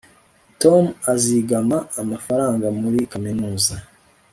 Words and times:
tom 0.61 0.83
azigama 1.13 1.77
amafaranga 2.01 2.65
muri 2.81 2.99
kaminuza 3.11 3.75